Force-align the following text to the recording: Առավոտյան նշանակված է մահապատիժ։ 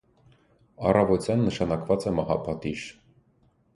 Առավոտյան 0.91 1.45
նշանակված 1.49 2.09
է 2.13 2.17
մահապատիժ։ 2.21 2.87